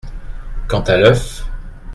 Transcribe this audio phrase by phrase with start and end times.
[0.67, 1.43] Quant à l’œuf!…